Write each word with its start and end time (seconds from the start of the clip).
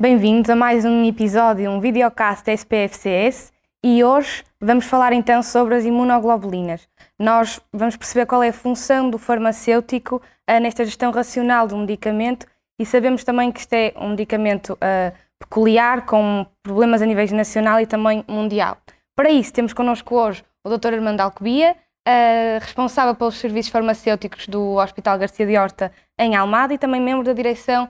Bem-vindos 0.00 0.48
a 0.48 0.56
mais 0.56 0.86
um 0.86 1.04
episódio, 1.04 1.70
um 1.70 1.78
videocast 1.78 2.46
da 2.46 2.54
SPFCS 2.54 3.52
e 3.84 4.02
hoje 4.02 4.42
vamos 4.58 4.86
falar 4.86 5.12
então 5.12 5.42
sobre 5.42 5.74
as 5.74 5.84
imunoglobulinas. 5.84 6.88
Nós 7.18 7.60
vamos 7.70 7.98
perceber 7.98 8.24
qual 8.24 8.42
é 8.42 8.48
a 8.48 8.52
função 8.52 9.10
do 9.10 9.18
farmacêutico 9.18 10.16
uh, 10.16 10.58
nesta 10.58 10.86
gestão 10.86 11.12
racional 11.12 11.68
do 11.68 11.76
medicamento 11.76 12.46
e 12.78 12.86
sabemos 12.86 13.24
também 13.24 13.52
que 13.52 13.60
este 13.60 13.76
é 13.76 13.94
um 13.94 14.08
medicamento 14.08 14.72
uh, 14.72 15.14
peculiar, 15.38 16.06
com 16.06 16.46
problemas 16.62 17.02
a 17.02 17.04
nível 17.04 17.36
nacional 17.36 17.78
e 17.78 17.84
também 17.84 18.24
mundial. 18.26 18.78
Para 19.14 19.28
isso, 19.28 19.52
temos 19.52 19.74
connosco 19.74 20.16
hoje 20.16 20.42
o 20.64 20.78
Dr. 20.78 20.94
Armando 20.94 21.20
Alcobia, 21.20 21.76
uh, 22.08 22.58
responsável 22.58 23.14
pelos 23.14 23.36
serviços 23.36 23.70
farmacêuticos 23.70 24.48
do 24.48 24.76
Hospital 24.76 25.18
Garcia 25.18 25.44
de 25.44 25.58
Horta 25.58 25.92
em 26.18 26.36
Almada 26.36 26.72
e 26.72 26.78
também 26.78 27.02
membro 27.02 27.22
da 27.22 27.34
direção 27.34 27.86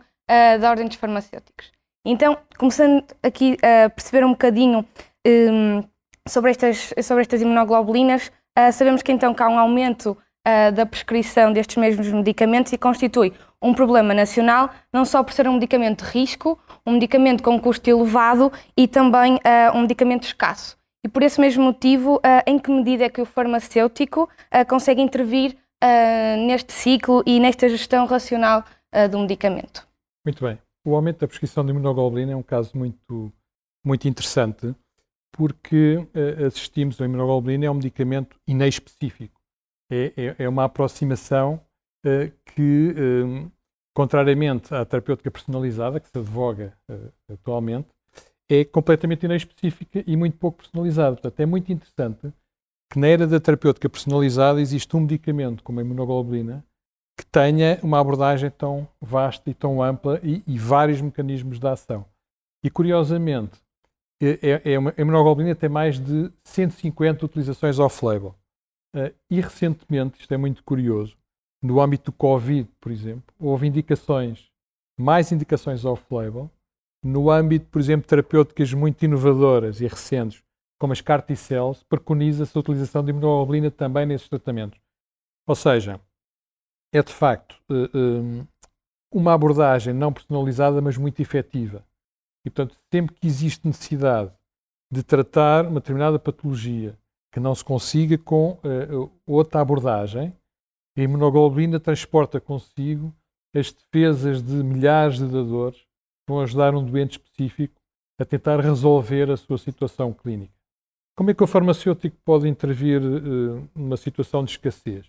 da 0.61 0.71
Ordem 0.71 0.87
dos 0.87 0.97
Farmacêuticos. 0.97 1.73
Então, 2.05 2.39
começando 2.59 3.05
aqui 3.23 3.59
a 3.63 3.91
perceber 3.91 4.25
um 4.25 4.31
bocadinho 4.31 4.87
um, 5.27 5.83
sobre, 6.27 6.51
estas, 6.51 6.95
sobre 7.03 7.23
estas 7.23 7.43
imunoglobulinas, 7.43 8.33
uh, 8.59 8.73
sabemos 8.73 9.03
que 9.03 9.13
então 9.13 9.35
que 9.35 9.43
há 9.43 9.49
um 9.49 9.59
aumento 9.59 10.17
uh, 10.47 10.73
da 10.73 10.87
prescrição 10.87 11.53
destes 11.53 11.77
mesmos 11.77 12.09
medicamentos 12.09 12.73
e 12.73 12.79
constitui 12.79 13.35
um 13.61 13.75
problema 13.75 14.15
nacional, 14.15 14.71
não 14.91 15.05
só 15.05 15.23
por 15.23 15.35
ser 15.35 15.47
um 15.47 15.55
medicamento 15.55 16.03
de 16.03 16.11
risco, 16.11 16.59
um 16.87 16.93
medicamento 16.93 17.43
com 17.43 17.61
custo 17.61 17.91
elevado 17.91 18.51
e 18.75 18.89
também 18.89 19.35
uh, 19.35 19.77
um 19.77 19.83
medicamento 19.83 20.25
escasso. 20.25 20.79
E 21.05 21.09
por 21.09 21.23
esse 21.23 21.41
mesmo 21.41 21.65
motivo, 21.65 22.21
em 22.47 22.59
que 22.59 22.71
medida 22.71 23.05
é 23.05 23.09
que 23.09 23.23
o 23.23 23.25
farmacêutico 23.25 24.29
consegue 24.69 25.01
intervir 25.01 25.57
neste 26.47 26.75
ciclo 26.75 27.23
e 27.25 27.41
nesta 27.41 27.71
gestão 27.71 28.05
racional 28.05 28.63
do 29.11 29.19
medicamento? 29.19 29.89
Muito 30.27 30.45
bem. 30.45 30.59
O 30.85 30.95
aumento 30.95 31.21
da 31.21 31.29
prescrição 31.29 31.65
de 31.65 31.71
imunoglobulina 31.71 32.33
é 32.33 32.37
um 32.37 32.43
caso 32.43 32.77
muito, 32.77 33.33
muito 33.85 34.09
interessante, 34.09 34.75
porque 35.33 35.97
uh, 35.97 36.47
assistimos, 36.47 37.01
a 37.01 37.05
imunoglobulina 37.05 37.67
é 37.67 37.71
um 37.71 37.75
medicamento 37.75 38.37
inespecífico. 38.47 39.41
É, 39.91 40.13
é, 40.17 40.45
é 40.45 40.49
uma 40.49 40.65
aproximação 40.65 41.61
uh, 42.07 42.33
que, 42.47 42.95
um, 42.99 43.51
contrariamente 43.95 44.75
à 44.75 44.85
terapêutica 44.85 45.31
personalizada, 45.31 46.01
que 46.01 46.09
se 46.09 46.19
advoga 46.19 46.77
uh, 46.91 47.13
atualmente, 47.33 47.89
é 48.49 48.65
completamente 48.65 49.27
inespecífica 49.27 50.03
e 50.07 50.17
muito 50.17 50.39
pouco 50.39 50.59
personalizada. 50.59 51.17
Portanto, 51.17 51.41
é 51.41 51.47
muito 51.47 51.71
interessante 51.71 52.33
que 52.91 52.99
na 52.99 53.07
era 53.07 53.27
da 53.27 53.39
terapêutica 53.39 53.89
personalizada 53.89 54.61
existe 54.61 54.97
um 54.97 55.01
medicamento 55.01 55.63
como 55.63 55.79
a 55.79 55.83
imunoglobulina 55.83 56.65
que 57.21 57.27
tenha 57.27 57.79
uma 57.83 58.01
abordagem 58.01 58.51
tão 58.51 58.89
vasta 58.99 59.51
e 59.51 59.55
tão 59.55 59.83
ampla 59.83 60.19
e, 60.23 60.43
e 60.47 60.59
vários 60.59 61.03
mecanismos 61.03 61.61
de 61.61 61.69
ação. 61.69 62.07
E, 62.65 62.71
curiosamente, 62.71 63.61
é, 64.23 64.63
é, 64.65 64.73
é 64.73 64.79
uma, 64.79 64.95
a 64.97 65.01
imunoglobulina 65.01 65.55
tem 65.55 65.69
mais 65.69 66.01
de 66.01 66.33
150 66.45 67.27
utilizações 67.27 67.79
off-label. 67.79 68.35
Uh, 68.97 69.15
e, 69.31 69.39
recentemente, 69.39 70.19
isto 70.19 70.33
é 70.33 70.39
muito 70.39 70.65
curioso, 70.65 71.15
no 71.63 71.79
âmbito 71.79 72.11
do 72.11 72.17
Covid, 72.17 72.67
por 72.81 72.91
exemplo, 72.91 73.35
houve 73.39 73.67
indicações, 73.67 74.51
mais 74.99 75.31
indicações 75.31 75.85
off-label, 75.85 76.51
no 77.05 77.31
âmbito, 77.31 77.67
por 77.67 77.81
exemplo, 77.81 78.09
terapêuticas 78.09 78.73
muito 78.73 79.05
inovadoras 79.05 79.83
e 79.83 79.87
recentes, 79.87 80.43
como 80.79 80.95
as 80.95 81.03
CAR 81.03 81.21
T-cells, 81.21 81.85
preconiza-se 81.87 82.57
a 82.57 82.61
utilização 82.61 83.05
de 83.05 83.11
imunoglobulina 83.11 83.71
também 83.71 84.07
nesses 84.07 84.27
tratamentos. 84.27 84.81
Ou 85.47 85.55
seja, 85.55 86.01
é 86.93 87.03
de 87.03 87.13
facto 87.13 87.57
eh, 87.71 87.91
eh, 87.95 88.47
uma 89.13 89.35
abordagem 89.35 89.93
não 89.95 90.13
personalizada, 90.13 90.81
mas 90.81 90.97
muito 90.97 91.21
efetiva. 91.21 91.85
E, 92.45 92.51
portanto, 92.51 92.77
sempre 92.93 93.15
que 93.15 93.27
existe 93.27 93.67
necessidade 93.67 94.33
de 94.91 95.03
tratar 95.03 95.67
uma 95.67 95.81
determinada 95.81 96.19
patologia 96.19 96.97
que 97.33 97.41
não 97.41 97.55
se 97.55 97.65
consiga 97.65 98.19
com 98.19 98.53
uh, 98.53 99.11
outra 99.27 99.61
abordagem, 99.61 100.35
a 100.97 101.01
imunoglobulina 101.01 101.79
transporta 101.79 102.41
consigo 102.41 103.15
as 103.55 103.73
defesas 103.73 104.43
de 104.43 104.55
milhares 104.65 105.19
de 105.19 105.27
dadores 105.27 105.79
que 105.79 105.87
vão 106.29 106.41
ajudar 106.41 106.75
um 106.75 106.85
doente 106.85 107.13
específico 107.13 107.75
a 108.19 108.25
tentar 108.25 108.61
resolver 108.61 109.31
a 109.31 109.37
sua 109.37 109.59
situação 109.59 110.13
clínica. 110.13 110.53
Como 111.17 111.31
é 111.31 111.35
que 111.35 111.43
o 111.43 111.47
farmacêutico 111.47 112.17
pode 112.25 112.49
intervir 112.49 113.01
numa 113.75 113.97
situação 113.97 114.45
de 114.45 114.53
escassez? 114.53 115.07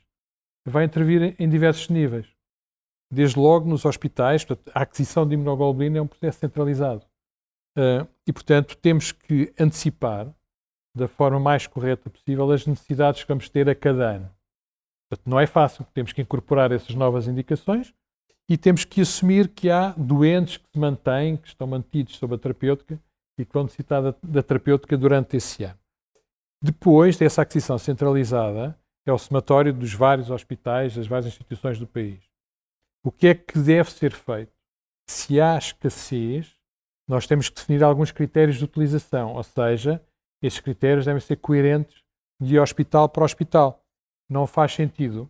Vai 0.65 0.85
intervir 0.85 1.35
em 1.39 1.49
diversos 1.49 1.89
níveis. 1.89 2.27
Desde 3.11 3.37
logo 3.37 3.67
nos 3.67 3.83
hospitais, 3.83 4.45
portanto, 4.45 4.71
a 4.73 4.81
aquisição 4.81 5.27
de 5.27 5.33
imunoglobulina 5.33 5.97
é 5.97 6.01
um 6.01 6.07
processo 6.07 6.39
centralizado. 6.39 7.05
Uh, 7.77 8.07
e, 8.27 8.33
portanto, 8.33 8.77
temos 8.77 9.11
que 9.11 9.53
antecipar 9.59 10.33
da 10.95 11.07
forma 11.07 11.39
mais 11.39 11.67
correta 11.67 12.09
possível 12.09 12.51
as 12.51 12.65
necessidades 12.65 13.21
que 13.21 13.27
vamos 13.27 13.49
ter 13.49 13.69
a 13.69 13.75
cada 13.75 14.11
ano. 14.11 14.31
Portanto, 15.09 15.29
não 15.29 15.39
é 15.39 15.47
fácil, 15.47 15.85
temos 15.93 16.13
que 16.13 16.21
incorporar 16.21 16.71
essas 16.71 16.95
novas 16.95 17.27
indicações 17.27 17.93
e 18.49 18.57
temos 18.57 18.83
que 18.83 19.01
assumir 19.01 19.49
que 19.49 19.69
há 19.69 19.93
doentes 19.97 20.57
que 20.57 20.69
se 20.71 20.79
mantêm, 20.79 21.37
que 21.37 21.47
estão 21.47 21.67
mantidos 21.67 22.17
sob 22.17 22.35
a 22.35 22.37
terapêutica 22.37 22.99
e 23.37 23.45
que 23.45 23.53
vão 23.53 23.63
necessitar 23.63 24.01
da, 24.01 24.15
da 24.21 24.43
terapêutica 24.43 24.97
durante 24.97 25.37
esse 25.37 25.63
ano. 25.63 25.79
Depois 26.61 27.17
dessa 27.17 27.41
aquisição 27.41 27.77
centralizada, 27.77 28.77
é 29.05 29.11
o 29.11 29.17
somatório 29.17 29.73
dos 29.73 29.93
vários 29.93 30.29
hospitais, 30.29 30.95
das 30.95 31.07
várias 31.07 31.27
instituições 31.27 31.79
do 31.79 31.87
país. 31.87 32.19
O 33.03 33.11
que 33.11 33.27
é 33.27 33.35
que 33.35 33.57
deve 33.57 33.91
ser 33.91 34.13
feito? 34.13 34.51
Se 35.07 35.41
há 35.41 35.57
escassez, 35.57 36.55
nós 37.07 37.25
temos 37.27 37.49
que 37.49 37.55
definir 37.55 37.83
alguns 37.83 38.11
critérios 38.11 38.57
de 38.57 38.63
utilização, 38.63 39.33
ou 39.33 39.43
seja, 39.43 40.01
esses 40.41 40.59
critérios 40.59 41.05
devem 41.05 41.19
ser 41.19 41.37
coerentes 41.37 42.03
de 42.39 42.59
hospital 42.59 43.09
para 43.09 43.25
hospital. 43.25 43.83
Não 44.29 44.47
faz 44.47 44.73
sentido 44.73 45.29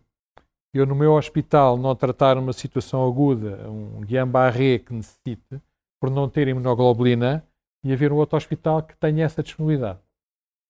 eu, 0.74 0.86
no 0.86 0.94
meu 0.94 1.12
hospital, 1.12 1.76
não 1.76 1.94
tratar 1.94 2.38
uma 2.38 2.52
situação 2.54 3.06
aguda, 3.06 3.68
um 3.68 4.00
Guillain-Barré 4.00 4.78
que 4.78 4.94
necessite, 4.94 5.60
por 6.00 6.10
não 6.10 6.30
ter 6.30 6.48
imunoglobulina, 6.48 7.46
e 7.84 7.92
haver 7.92 8.10
um 8.10 8.16
outro 8.16 8.38
hospital 8.38 8.82
que 8.82 8.96
tenha 8.96 9.24
essa 9.26 9.42
disponibilidade. 9.42 9.98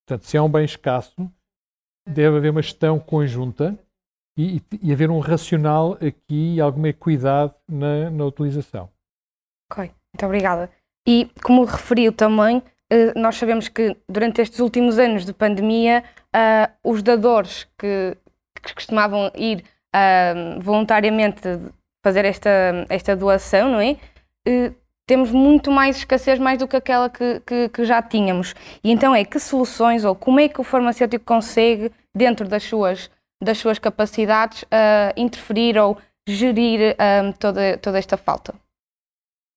Portanto, 0.05 0.27
se 0.27 0.37
é 0.37 0.43
um 0.43 0.51
bem 0.51 0.65
escasso, 0.65 1.31
deve 2.07 2.37
haver 2.37 2.51
uma 2.51 2.63
gestão 2.63 2.99
conjunta 2.99 3.79
e, 4.37 4.63
e 4.81 4.93
haver 4.93 5.11
um 5.11 5.19
racional 5.19 5.95
aqui 5.95 6.55
e 6.55 6.61
alguma 6.61 6.89
equidade 6.89 7.55
na, 7.69 8.11
na 8.11 8.25
utilização. 8.25 8.89
Ok, 9.71 9.91
muito 10.13 10.27
obrigada. 10.27 10.71
E 11.07 11.31
como 11.43 11.65
referiu 11.65 12.13
também, 12.13 12.63
eh, 12.93 13.19
nós 13.19 13.37
sabemos 13.37 13.69
que 13.69 13.97
durante 14.07 14.43
estes 14.43 14.61
últimos 14.61 14.99
anos 14.99 15.25
de 15.25 15.33
pandemia, 15.33 16.05
uh, 16.35 16.91
os 16.91 17.03
dadores 17.03 17.65
que, 17.79 18.17
que 18.63 18.75
costumavam 18.75 19.31
ir 19.35 19.65
uh, 19.95 20.61
voluntariamente 20.61 21.41
fazer 22.05 22.27
esta, 22.27 22.51
esta 22.91 23.17
doação, 23.17 23.71
não 23.71 23.81
é? 23.81 23.97
Uh, 24.47 24.75
temos 25.13 25.31
muito 25.31 25.71
mais 25.71 25.99
escassez 25.99 26.39
mais 26.39 26.59
do 26.59 26.67
que 26.67 26.75
aquela 26.75 27.11
que, 27.11 27.39
que, 27.41 27.69
que, 27.69 27.85
já 27.85 28.01
tínhamos. 28.01 28.55
E 28.83 28.91
então 28.91 29.15
é 29.15 29.23
que 29.27 29.39
soluções 29.39 30.07
ou 30.07 30.15
como 30.15 30.41
é 30.41 30.49
que 30.49 30.59
o 30.59 30.65
farmacêutico 30.65 31.23
consegue, 31.23 31.93
dentro 32.17 32.49
das 32.49 32.63
suas, 32.63 33.11
das 33.39 33.59
suas 33.59 33.79
capacidades, 33.79 34.63
uh, 34.63 35.13
interferir 35.15 35.77
ou 35.77 35.99
gerir 36.27 36.97
uh, 36.97 37.31
toda, 37.39 37.77
toda 37.77 37.99
esta 37.99 38.17
falta? 38.17 38.55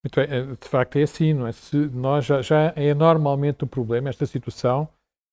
Muito 0.03 0.15
bem, 0.19 0.27
eh, 0.29 0.55
de 0.61 0.67
facto 0.67 0.97
é 0.97 1.03
assim, 1.03 1.33
não 1.33 1.47
é? 1.47 1.53
Se 1.53 1.77
nós 1.77 2.25
já, 2.25 2.41
já 2.41 2.73
é 2.75 2.93
normalmente 2.93 3.63
um 3.63 3.67
problema, 3.67 4.09
esta 4.09 4.25
situação 4.25 4.89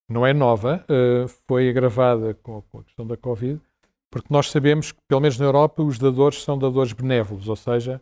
não 0.08 0.24
é 0.24 0.32
nova, 0.32 0.84
uh, 0.88 1.26
foi 1.48 1.68
agravada 1.68 2.34
com, 2.44 2.62
com 2.70 2.78
a 2.78 2.84
questão 2.84 3.04
da 3.04 3.16
Covid, 3.16 3.60
porque 4.08 4.28
nós 4.30 4.52
sabemos 4.52 4.92
que, 4.92 4.98
pelo 5.08 5.20
menos 5.20 5.36
na 5.36 5.46
Europa, 5.46 5.82
os 5.82 5.98
dadores 5.98 6.44
são 6.44 6.56
dadores 6.56 6.92
benévolos, 6.92 7.48
ou 7.48 7.56
seja, 7.56 8.00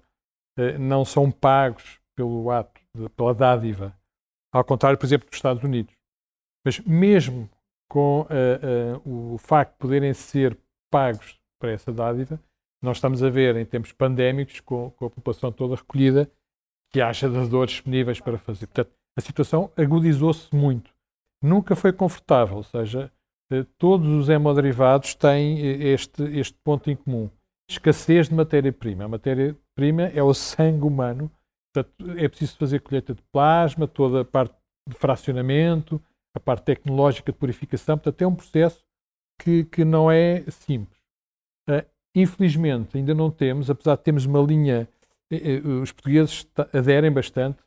não 0.78 1.02
são 1.06 1.30
pagos 1.30 1.99
pelo 2.20 2.50
ato, 2.50 2.78
de, 2.94 3.08
pela 3.10 3.34
dádiva, 3.34 3.96
ao 4.52 4.62
contrário, 4.62 4.98
por 4.98 5.06
exemplo, 5.06 5.26
dos 5.26 5.36
Estados 5.36 5.64
Unidos. 5.64 5.94
Mas 6.64 6.78
mesmo 6.80 7.48
com 7.88 8.22
uh, 8.22 9.00
uh, 9.06 9.34
o 9.34 9.38
facto 9.38 9.72
de 9.72 9.78
poderem 9.78 10.12
ser 10.12 10.58
pagos 10.92 11.40
para 11.58 11.70
essa 11.72 11.90
dádiva, 11.90 12.38
nós 12.82 12.98
estamos 12.98 13.22
a 13.22 13.30
ver, 13.30 13.56
em 13.56 13.64
tempos 13.64 13.92
pandémicos, 13.92 14.60
com, 14.60 14.90
com 14.90 15.06
a 15.06 15.10
população 15.10 15.50
toda 15.50 15.76
recolhida, 15.76 16.30
que 16.92 17.00
haja 17.00 17.28
dadores 17.28 17.72
disponíveis 17.72 18.20
para 18.20 18.36
fazer. 18.36 18.66
Portanto, 18.66 18.92
a 19.16 19.20
situação 19.20 19.72
agudizou-se 19.76 20.54
muito. 20.54 20.92
Nunca 21.42 21.74
foi 21.74 21.92
confortável, 21.92 22.58
ou 22.58 22.62
seja, 22.62 23.10
uh, 23.50 23.64
todos 23.78 24.08
os 24.08 24.28
hemoderivados 24.28 25.14
têm 25.14 25.58
este, 25.82 26.22
este 26.38 26.58
ponto 26.62 26.90
em 26.90 26.96
comum. 26.96 27.30
Escassez 27.68 28.28
de 28.28 28.34
matéria-prima. 28.34 29.04
A 29.04 29.08
matéria-prima 29.08 30.02
é 30.08 30.22
o 30.22 30.34
sangue 30.34 30.84
humano 30.84 31.30
Portanto, 31.72 32.18
é 32.18 32.28
preciso 32.28 32.56
fazer 32.56 32.80
colheita 32.80 33.14
de 33.14 33.22
plasma, 33.32 33.86
toda 33.86 34.22
a 34.22 34.24
parte 34.24 34.54
de 34.86 34.94
fracionamento, 34.96 36.02
a 36.34 36.40
parte 36.40 36.64
tecnológica 36.64 37.32
de 37.32 37.38
purificação. 37.38 37.96
Portanto, 37.96 38.22
é 38.22 38.26
um 38.26 38.34
processo 38.34 38.84
que, 39.38 39.64
que 39.64 39.84
não 39.84 40.10
é 40.10 40.42
simples. 40.50 41.00
Uh, 41.68 41.84
infelizmente, 42.14 42.96
ainda 42.96 43.14
não 43.14 43.30
temos, 43.30 43.70
apesar 43.70 43.96
de 43.96 44.02
termos 44.02 44.26
uma 44.26 44.40
linha, 44.40 44.88
uh, 45.32 45.80
os 45.82 45.92
portugueses 45.92 46.46
aderem 46.72 47.10
bastante 47.10 47.62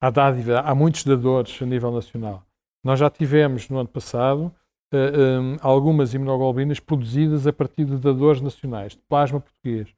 à 0.00 0.10
dádiva, 0.10 0.60
há 0.60 0.74
muitos 0.74 1.04
dadores 1.04 1.60
a 1.60 1.66
nível 1.66 1.90
nacional. 1.90 2.44
Nós 2.84 3.00
já 3.00 3.10
tivemos 3.10 3.68
no 3.68 3.78
ano 3.78 3.88
passado 3.88 4.54
uh, 4.92 5.40
um, 5.40 5.56
algumas 5.60 6.14
imunoglobulinas 6.14 6.78
produzidas 6.78 7.46
a 7.46 7.52
partir 7.52 7.84
de 7.84 7.96
dadores 7.96 8.40
nacionais, 8.40 8.92
de 8.92 9.02
plasma 9.08 9.40
português. 9.40 9.92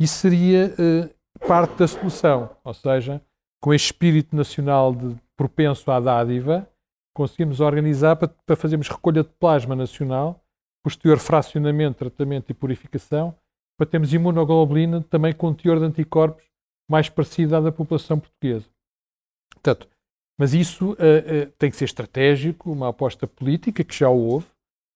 Isso 0.00 0.14
seria 0.14 0.74
uh, 0.74 1.14
parte 1.40 1.76
da 1.76 1.88
solução, 1.88 2.56
ou 2.62 2.74
seja, 2.74 3.20
com 3.60 3.72
este 3.72 3.86
espírito 3.86 4.34
nacional 4.34 4.94
de 4.94 5.16
propenso 5.36 5.90
à 5.90 6.00
dádiva, 6.00 6.68
conseguimos 7.14 7.60
organizar 7.60 8.16
para, 8.16 8.28
para 8.28 8.56
fazermos 8.56 8.88
recolha 8.88 9.22
de 9.22 9.30
plasma 9.30 9.74
nacional, 9.74 10.44
posterior 10.84 11.18
fracionamento, 11.18 11.98
tratamento 11.98 12.50
e 12.50 12.54
purificação, 12.54 13.34
para 13.78 13.86
termos 13.86 14.12
imunoglobulina 14.12 15.02
também 15.02 15.32
com 15.32 15.52
teor 15.52 15.78
de 15.78 15.86
anticorpos 15.86 16.44
mais 16.88 17.08
parecido 17.08 17.56
à 17.56 17.60
da 17.60 17.72
população 17.72 18.18
portuguesa. 18.20 18.68
Portanto, 19.52 19.88
mas 20.38 20.52
isso 20.52 20.92
uh, 20.92 20.94
uh, 20.94 21.50
tem 21.58 21.70
que 21.70 21.76
ser 21.76 21.84
estratégico, 21.84 22.70
uma 22.70 22.88
aposta 22.88 23.26
política, 23.26 23.84
que 23.84 23.94
já 23.94 24.08
houve, 24.08 24.46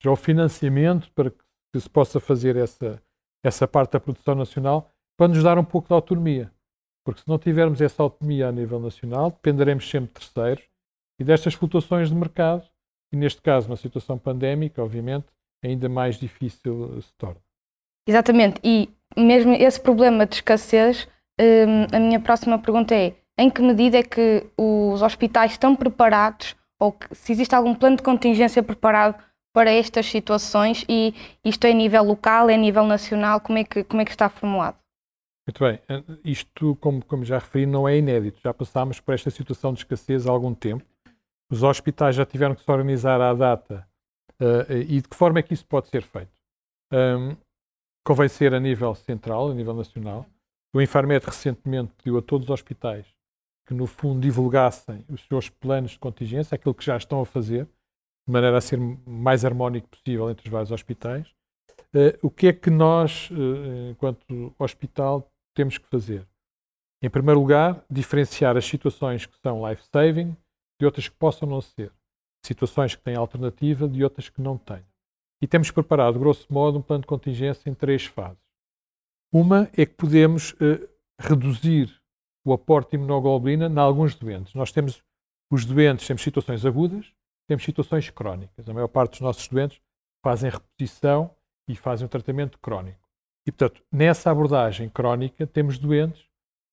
já 0.03 0.11
o 0.11 0.17
financiamento 0.17 1.11
para 1.13 1.31
que 1.31 1.81
se 1.81 1.89
possa 1.89 2.21
fazer 2.21 2.57
essa, 2.57 3.03
essa 3.45 3.67
parte 3.67 3.93
da 3.93 4.01
produção 4.01 4.35
nacional, 4.35 4.91
para 5.19 5.29
nos 5.29 5.43
dar 5.43 5.59
um 5.59 5.65
pouco 5.65 5.89
de 5.89 5.95
autonomia. 5.95 6.51
Porque 7.05 7.23
se 7.23 7.29
não 7.29 7.39
tivermos 7.39 7.81
essa 7.81 8.03
autonomia 8.03 8.49
a 8.49 8.53
nível 8.53 8.79
nacional, 8.79 9.31
dependeremos 9.31 9.91
sempre 9.91 10.09
de 10.09 10.15
terceiros 10.15 10.65
e 11.21 11.25
destas 11.25 11.55
flutuações 11.55 12.09
de 12.09 12.15
mercado, 12.15 12.65
e 13.13 13.17
neste 13.17 13.43
caso, 13.43 13.69
na 13.69 13.77
situação 13.77 14.17
pandémica, 14.17 14.83
obviamente, 14.83 15.27
ainda 15.65 15.89
mais 15.89 16.21
difícil 16.21 17.03
se 17.03 17.13
torna. 17.19 17.41
Exatamente, 18.07 18.61
e 18.63 18.89
mesmo 19.17 19.55
esse 19.55 19.81
problema 19.81 20.25
de 20.25 20.37
escassez, 20.37 21.09
hum, 21.41 21.87
a 21.93 21.99
minha 21.99 22.21
próxima 22.21 22.59
pergunta 22.59 22.95
é: 22.95 23.15
em 23.37 23.51
que 23.51 23.61
medida 23.61 23.99
é 23.99 24.03
que 24.03 24.47
os 24.57 25.03
hospitais 25.03 25.53
estão 25.53 25.75
preparados 25.75 26.55
ou 26.81 26.93
que, 26.93 27.13
se 27.15 27.33
existe 27.33 27.55
algum 27.55 27.75
plano 27.75 27.97
de 27.97 28.03
contingência 28.03 28.63
preparado 28.63 29.21
para 29.53 29.73
estas 29.73 30.07
situações 30.07 30.85
e 30.89 31.13
isto 31.45 31.67
é 31.67 31.71
a 31.71 31.75
nível 31.75 32.05
local, 32.05 32.49
é 32.49 32.55
a 32.55 32.59
nível 32.59 32.85
nacional, 32.85 33.41
como 33.41 33.59
é 33.59 33.65
que, 33.65 33.83
como 33.83 34.01
é 34.01 34.05
que 34.05 34.13
está 34.13 34.29
formulado? 34.29 34.77
Muito 35.49 35.65
bem, 35.65 35.81
isto, 36.27 36.77
como, 36.77 37.03
como 37.03 37.25
já 37.25 37.39
referi, 37.39 37.65
não 37.65 37.89
é 37.89 37.97
inédito. 37.97 38.39
Já 38.45 38.53
passámos 38.53 39.01
por 39.01 39.15
esta 39.15 39.31
situação 39.31 39.73
de 39.73 39.79
escassez 39.79 40.27
há 40.27 40.31
algum 40.31 40.55
tempo. 40.55 40.85
Os 41.51 41.63
hospitais 41.63 42.15
já 42.15 42.27
tiveram 42.27 42.55
que 42.55 42.63
se 42.63 42.71
organizar 42.71 43.19
à 43.19 43.33
data 43.33 43.89
uh, 44.43 44.71
e 44.71 45.01
de 45.01 45.09
que 45.09 45.17
forma 45.17 45.39
é 45.39 45.43
que 45.43 45.55
isso 45.55 45.65
pode 45.65 45.89
ser 45.89 46.03
feito? 46.03 46.31
Um, 46.93 47.35
convém 48.05 48.29
ser 48.29 48.53
a 48.53 48.61
nível 48.61 48.95
central, 48.95 49.51
a 49.51 49.55
nível 49.55 49.73
nacional. 49.73 50.27
O 50.75 50.83
Infarmed 50.83 51.25
recentemente 51.25 51.95
pediu 51.95 52.19
a 52.19 52.23
todos 52.23 52.47
os 52.47 52.51
hospitais 52.51 53.07
que, 53.67 53.73
no 53.73 53.87
fundo, 53.87 54.21
divulgassem 54.21 55.03
os 55.09 55.27
seus 55.27 55.49
planos 55.49 55.93
de 55.93 55.99
contingência, 55.99 56.57
aquilo 56.57 56.75
que 56.75 56.85
já 56.85 56.99
estão 56.99 57.23
a 57.23 57.25
fazer, 57.25 57.65
de 57.65 58.33
maneira 58.33 58.59
a 58.59 58.61
ser 58.61 58.79
mais 58.79 59.47
harmónico 59.47 59.89
possível 59.89 60.29
entre 60.29 60.45
os 60.45 60.53
vários 60.53 60.71
hospitais. 60.71 61.27
Uh, 61.95 62.13
o 62.21 62.31
que 62.31 62.49
é 62.49 62.53
que 62.53 62.69
nós, 62.69 63.31
uh, 63.31 63.91
enquanto 63.93 64.55
hospital, 64.59 65.27
temos 65.59 65.77
que 65.77 65.89
fazer? 65.89 66.25
Em 67.03 67.11
primeiro 67.11 67.41
lugar, 67.41 67.85
diferenciar 67.91 68.57
as 68.57 68.65
situações 68.65 69.27
que 69.27 69.37
são 69.39 69.69
life-saving 69.69 70.37
de 70.79 70.87
outras 70.87 71.09
que 71.09 71.17
possam 71.17 71.49
não 71.49 71.61
ser. 71.61 71.93
Situações 72.47 72.95
que 72.95 73.03
têm 73.03 73.17
alternativa 73.17 73.89
de 73.89 74.05
outras 74.05 74.29
que 74.29 74.41
não 74.41 74.57
têm. 74.57 74.85
E 75.43 75.49
temos 75.49 75.73
preparado, 75.73 76.17
grosso 76.17 76.47
modo, 76.49 76.79
um 76.79 76.83
plano 76.83 77.01
de 77.01 77.09
contingência 77.09 77.69
em 77.69 77.75
três 77.75 78.05
fases. 78.05 78.39
Uma 79.33 79.69
é 79.77 79.85
que 79.85 79.95
podemos 79.95 80.53
uh, 80.53 80.89
reduzir 81.21 81.93
o 82.45 82.53
aporte 82.53 82.93
de 82.93 82.97
imunoglobulina 82.97 83.67
em 83.67 83.79
alguns 83.79 84.15
doentes. 84.15 84.55
Nós 84.55 84.71
temos 84.71 85.03
os 85.51 85.65
doentes, 85.65 86.07
temos 86.07 86.23
situações 86.23 86.65
agudas, 86.65 87.13
temos 87.49 87.65
situações 87.65 88.09
crónicas. 88.11 88.69
A 88.69 88.73
maior 88.73 88.89
parte 88.89 89.13
dos 89.13 89.21
nossos 89.23 89.49
doentes 89.49 89.81
fazem 90.25 90.51
reposição 90.51 91.35
e 91.69 91.75
fazem 91.75 92.07
um 92.07 92.09
tratamento 92.09 92.59
crónico. 92.61 93.08
E, 93.49 93.51
portanto, 93.51 93.83
nessa 93.91 94.31
abordagem 94.31 94.91
crónica, 94.91 95.47
temos 95.47 95.79
doentes 95.79 96.23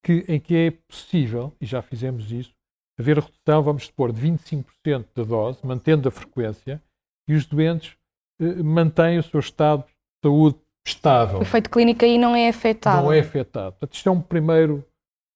que, 0.05 0.25
em 0.27 0.37
que 0.37 0.53
é 0.57 0.71
possível, 0.71 1.53
e 1.61 1.65
já 1.65 1.81
fizemos 1.81 2.33
isso, 2.33 2.53
haver 2.99 3.17
redução, 3.17 3.63
vamos 3.63 3.85
supor, 3.85 4.11
de 4.11 4.21
25% 4.21 5.05
da 5.15 5.23
dose, 5.23 5.59
mantendo 5.63 6.09
a 6.09 6.11
frequência, 6.11 6.83
e 7.29 7.33
os 7.33 7.45
doentes 7.45 7.95
eh, 8.41 8.61
mantêm 8.61 9.17
o 9.17 9.23
seu 9.23 9.39
estado 9.39 9.85
de 9.85 10.27
saúde 10.27 10.57
estável. 10.85 11.39
O 11.39 11.43
efeito 11.43 11.69
clínico 11.69 12.03
aí 12.03 12.17
não 12.17 12.35
é 12.35 12.49
afetado. 12.49 13.03
Não 13.03 13.13
é 13.13 13.21
afetado. 13.21 13.71
Portanto, 13.71 13.93
isto 13.93 14.09
é 14.09 14.11
um 14.11 14.21
primeiro 14.21 14.85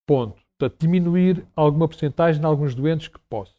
ponto. 0.06 0.42
Portanto, 0.60 0.78
diminuir 0.78 1.48
alguma 1.56 1.88
porcentagem 1.88 2.42
em 2.42 2.46
alguns 2.46 2.76
doentes 2.76 3.08
que 3.08 3.20
possam. 3.30 3.56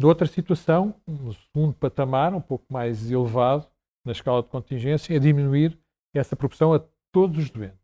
Noutra 0.00 0.26
situação, 0.26 0.96
no 1.06 1.32
segundo 1.32 1.74
patamar, 1.74 2.34
um 2.34 2.40
pouco 2.40 2.64
mais 2.68 3.08
elevado, 3.08 3.68
na 4.04 4.10
escala 4.10 4.42
de 4.42 4.48
contingência, 4.48 5.14
é 5.14 5.20
diminuir 5.20 5.78
essa 6.14 6.36
proporção 6.36 6.72
a 6.72 6.80
todos 7.12 7.38
os 7.38 7.50
doentes. 7.50 7.78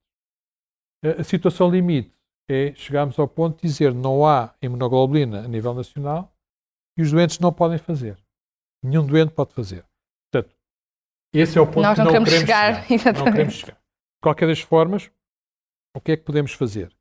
A 1.18 1.22
situação 1.22 1.70
limite 1.70 2.14
é 2.48 2.74
chegarmos 2.74 3.18
ao 3.18 3.28
ponto 3.28 3.56
de 3.56 3.68
dizer 3.68 3.92
não 3.92 4.26
há 4.26 4.54
imunoglobulina 4.60 5.44
a 5.44 5.48
nível 5.48 5.74
nacional 5.74 6.34
e 6.96 7.02
os 7.02 7.10
doentes 7.10 7.38
não 7.38 7.52
podem 7.52 7.78
fazer. 7.78 8.18
Nenhum 8.82 9.06
doente 9.06 9.32
pode 9.32 9.52
fazer. 9.52 9.84
Portanto, 10.30 10.54
esse 11.32 11.58
é 11.58 11.60
o 11.60 11.66
ponto 11.66 11.82
Nós 11.82 11.98
não, 11.98 12.04
não 12.04 12.12
queremos, 12.12 12.28
queremos 12.30 12.46
chegar. 12.46 12.86
chegar. 12.86 13.18
Não 13.18 13.24
queremos 13.24 13.54
chegar. 13.54 13.74
De 13.74 14.20
qualquer 14.22 14.46
das 14.46 14.60
formas, 14.60 15.10
o 15.96 16.00
que 16.00 16.12
é 16.12 16.16
que 16.16 16.24
podemos 16.24 16.52
fazer? 16.52 16.94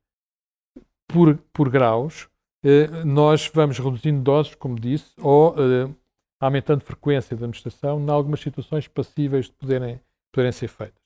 Por, 1.08 1.36
por 1.52 1.70
graus, 1.70 2.28
eh, 2.64 3.04
nós 3.04 3.50
vamos 3.52 3.78
reduzindo 3.78 4.22
doses, 4.22 4.54
como 4.54 4.80
disse, 4.80 5.12
ou 5.20 5.54
eh, 5.58 5.94
aumentando 6.40 6.82
frequência 6.82 7.36
da 7.36 7.44
administração 7.44 8.00
em 8.00 8.10
algumas 8.10 8.40
situações 8.40 8.88
passíveis 8.88 9.46
de 9.46 9.52
poderem, 9.52 10.00
poderem 10.32 10.52
ser 10.52 10.68
feitas. 10.68 11.03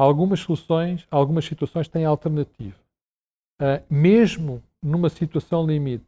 Algumas 0.00 0.40
soluções, 0.40 1.06
algumas 1.10 1.44
situações 1.44 1.86
têm 1.86 2.06
alternativa. 2.06 2.78
Uh, 3.60 3.84
mesmo 3.90 4.62
numa 4.82 5.10
situação 5.10 5.66
limite 5.66 6.06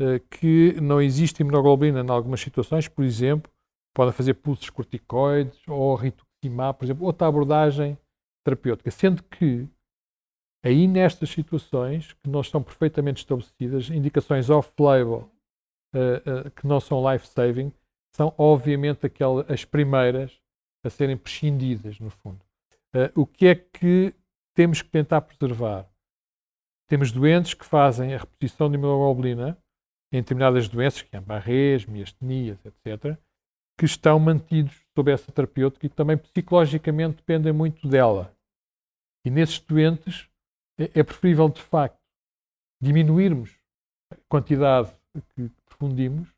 uh, 0.00 0.18
que 0.28 0.72
não 0.80 1.00
existe 1.00 1.38
imunoglobulina 1.38 2.00
em 2.00 2.10
algumas 2.10 2.40
situações, 2.40 2.88
por 2.88 3.04
exemplo, 3.04 3.48
podem 3.94 4.12
fazer 4.12 4.34
pulsos 4.34 4.68
corticoides 4.68 5.60
ou 5.68 5.94
rituximab, 5.94 6.76
por 6.76 6.86
exemplo, 6.86 7.06
outra 7.06 7.28
abordagem 7.28 7.96
terapêutica, 8.44 8.90
sendo 8.90 9.22
que 9.22 9.68
aí 10.64 10.88
nestas 10.88 11.30
situações 11.30 12.14
que 12.14 12.28
não 12.28 12.40
estão 12.40 12.60
perfeitamente 12.60 13.20
estabelecidas, 13.20 13.90
indicações 13.90 14.50
off-label 14.50 15.30
uh, 15.94 16.50
que 16.50 16.66
não 16.66 16.80
são 16.80 17.08
life-saving, 17.12 17.72
são 18.12 18.34
obviamente 18.36 19.06
aquelas, 19.06 19.48
as 19.48 19.64
primeiras 19.64 20.36
a 20.84 20.90
serem 20.90 21.16
prescindidas, 21.16 22.00
no 22.00 22.10
fundo. 22.10 22.43
O 23.14 23.26
que 23.26 23.46
é 23.46 23.54
que 23.54 24.14
temos 24.54 24.82
que 24.82 24.88
tentar 24.88 25.20
preservar? 25.22 25.88
Temos 26.88 27.10
doentes 27.10 27.54
que 27.54 27.64
fazem 27.64 28.14
a 28.14 28.18
reposição 28.18 28.68
de 28.70 28.76
imunoglobulina 28.76 29.58
em 30.12 30.20
determinadas 30.20 30.68
doenças, 30.68 31.02
que 31.02 31.16
é 31.16 31.20
barrês, 31.20 31.84
miastenias, 31.86 32.58
etc., 32.64 33.18
que 33.76 33.84
estão 33.84 34.18
mantidos 34.20 34.80
sob 34.96 35.10
essa 35.10 35.32
terapêutica 35.32 35.86
e 35.86 35.88
também 35.88 36.16
psicologicamente 36.16 37.16
dependem 37.16 37.52
muito 37.52 37.88
dela. 37.88 38.32
E 39.24 39.30
nesses 39.30 39.58
doentes 39.58 40.28
é, 40.78 41.00
é 41.00 41.02
preferível, 41.02 41.48
de 41.48 41.60
facto, 41.60 41.98
diminuirmos 42.80 43.58
a 44.12 44.16
quantidade 44.28 44.92
que 45.34 45.50
profundimos 45.66 46.28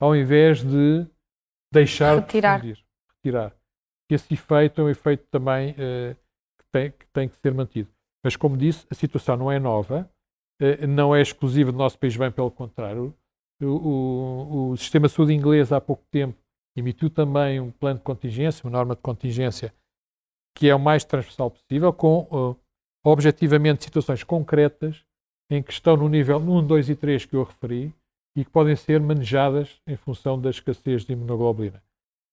ao 0.00 0.16
invés 0.16 0.62
de 0.62 1.06
deixar 1.72 2.20
Retirar. 2.20 2.60
de 2.60 2.68
profundir. 2.68 2.86
Retirar. 3.16 3.59
Esse 4.14 4.34
efeito 4.34 4.80
é 4.80 4.84
um 4.84 4.88
efeito 4.88 5.24
também 5.30 5.72
uh, 5.72 6.14
que, 6.58 6.64
tem, 6.72 6.90
que 6.90 7.06
tem 7.12 7.28
que 7.28 7.36
ser 7.36 7.54
mantido. 7.54 7.88
Mas, 8.24 8.36
como 8.36 8.56
disse, 8.56 8.86
a 8.90 8.94
situação 8.94 9.36
não 9.36 9.50
é 9.50 9.58
nova, 9.58 10.10
eh, 10.60 10.86
não 10.86 11.14
é 11.14 11.22
exclusiva 11.22 11.72
do 11.72 11.78
nosso 11.78 11.98
país, 11.98 12.16
bem 12.16 12.30
pelo 12.30 12.50
contrário. 12.50 13.14
O, 13.62 13.66
o, 13.66 14.70
o, 14.70 14.76
sistema 14.76 15.08
de 15.08 15.14
saúde 15.14 15.32
inglês, 15.32 15.72
há 15.72 15.80
pouco 15.80 16.04
tempo, 16.10 16.36
emitiu 16.76 17.08
também 17.08 17.60
um 17.60 17.70
plano 17.70 17.98
de 17.98 18.04
contingência, 18.04 18.64
uma 18.64 18.70
norma 18.70 18.94
de 18.94 19.00
contingência, 19.00 19.72
que 20.54 20.68
é 20.68 20.74
o 20.74 20.78
mais 20.78 21.04
transversal 21.04 21.50
possível, 21.50 21.92
com 21.92 22.28
uh, 22.30 22.56
objetivamente 23.04 23.84
situações 23.84 24.22
concretas 24.22 25.02
em 25.50 25.62
que 25.62 25.72
estão 25.72 25.96
no 25.96 26.08
nível 26.08 26.38
1, 26.38 26.66
2 26.66 26.90
e 26.90 26.94
3 26.94 27.24
que 27.24 27.36
eu 27.36 27.42
referi 27.42 27.94
e 28.36 28.44
que 28.44 28.50
podem 28.50 28.76
ser 28.76 29.00
manejadas 29.00 29.80
em 29.86 29.96
função 29.96 30.40
da 30.40 30.50
escassez 30.50 31.04
de 31.04 31.12
imunoglobulina. 31.12 31.82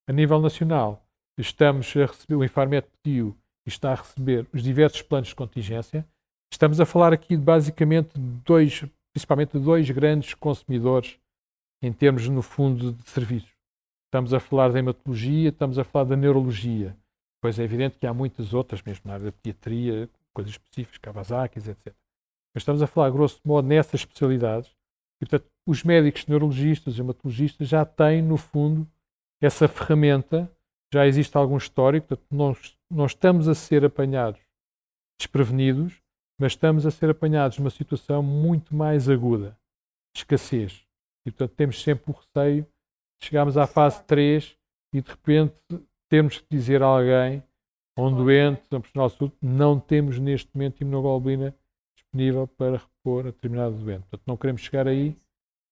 A 0.07 0.13
nível 0.13 0.39
nacional, 0.39 1.06
estamos 1.37 1.95
a 1.95 2.05
receber, 2.05 2.35
o 2.35 2.43
Infarmed 2.43 2.87
pediu 3.01 3.35
e 3.65 3.69
está 3.69 3.91
a 3.91 3.95
receber 3.95 4.47
os 4.53 4.63
diversos 4.63 5.01
planos 5.01 5.29
de 5.29 5.35
contingência, 5.35 6.05
estamos 6.51 6.79
a 6.79 6.85
falar 6.85 7.13
aqui 7.13 7.37
basicamente 7.37 8.17
de 8.17 8.41
dois, 8.43 8.83
principalmente 9.13 9.57
de 9.57 9.63
dois 9.63 9.89
grandes 9.89 10.33
consumidores 10.33 11.19
em 11.81 11.93
termos, 11.93 12.27
no 12.27 12.41
fundo, 12.41 12.93
de 12.93 13.09
serviços. 13.09 13.51
Estamos 14.07 14.33
a 14.33 14.39
falar 14.39 14.71
da 14.71 14.79
hematologia, 14.79 15.49
estamos 15.49 15.77
a 15.77 15.83
falar 15.83 16.05
da 16.05 16.15
neurologia. 16.15 16.97
Pois 17.39 17.59
é 17.59 17.63
evidente 17.63 17.97
que 17.99 18.07
há 18.07 18.13
muitas 18.13 18.53
outras, 18.53 18.81
mesmo 18.81 19.03
na 19.05 19.13
área 19.13 19.25
da 19.25 19.31
pediatria, 19.31 20.09
coisas 20.33 20.53
específicas, 20.53 20.97
Kawasaki, 20.97 21.59
etc. 21.59 21.75
Mas 22.53 22.61
estamos 22.61 22.81
a 22.81 22.87
falar, 22.87 23.11
grosso 23.11 23.39
modo, 23.45 23.67
nessas 23.67 24.01
especialidades, 24.01 24.71
E, 25.21 25.25
portanto, 25.25 25.49
os 25.65 25.83
médicos 25.83 26.25
neurologistas 26.27 26.97
e 26.97 27.01
hematologistas 27.01 27.67
já 27.67 27.83
têm, 27.85 28.21
no 28.21 28.37
fundo, 28.37 28.87
essa 29.41 29.67
ferramenta, 29.67 30.51
já 30.93 31.05
existe 31.05 31.35
algum 31.37 31.57
histórico, 31.57 32.07
portanto, 32.07 32.57
não, 32.89 33.05
estamos 33.05 33.47
a 33.47 33.55
ser 33.55 33.83
apanhados 33.83 34.39
desprevenidos, 35.19 36.01
mas 36.39 36.53
estamos 36.53 36.85
a 36.85 36.91
ser 36.91 37.09
apanhados 37.09 37.57
numa 37.57 37.69
situação 37.69 38.21
muito 38.21 38.75
mais 38.75 39.09
aguda, 39.09 39.57
de 40.13 40.21
escassez. 40.21 40.85
E, 41.25 41.31
portanto, 41.31 41.55
temos 41.55 41.81
sempre 41.81 42.11
o 42.11 42.15
receio 42.15 42.63
de 43.19 43.27
chegarmos 43.27 43.57
à 43.57 43.65
fase 43.65 44.03
3 44.03 44.55
e, 44.93 45.01
de 45.01 45.09
repente, 45.09 45.55
termos 46.09 46.39
que 46.39 46.45
dizer 46.49 46.81
a 46.81 46.85
alguém, 46.85 47.43
a 47.97 48.01
um 48.01 48.15
doente, 48.15 48.61
a 48.71 48.77
um 48.77 48.81
profissional 48.81 49.09
de 49.09 49.15
saúde, 49.17 49.35
não 49.41 49.79
temos 49.79 50.19
neste 50.19 50.49
momento 50.55 50.81
imunoglobulina 50.81 51.55
disponível 51.95 52.47
para 52.47 52.77
repor 52.77 53.27
a 53.27 53.31
determinado 53.31 53.75
doente. 53.75 54.01
Portanto, 54.01 54.23
não 54.25 54.37
queremos 54.37 54.61
chegar 54.61 54.87
aí, 54.87 55.17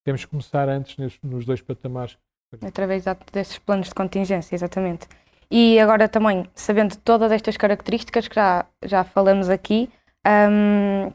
temos 0.03 0.25
que 0.25 0.31
começar 0.31 0.67
antes 0.67 0.98
nos 1.24 1.45
dois 1.45 1.62
patamares. 1.62 2.17
Através 2.63 3.03
desses 3.31 3.57
planos 3.57 3.88
de 3.88 3.95
contingência, 3.95 4.55
exatamente. 4.55 5.07
E 5.50 5.79
agora 5.79 6.09
também, 6.09 6.47
sabendo 6.55 6.95
todas 6.97 7.31
estas 7.31 7.55
características 7.57 8.27
que 8.27 8.35
já, 8.35 8.65
já 8.83 9.03
falamos 9.03 9.50
aqui, 9.50 9.89
um, 10.25 11.12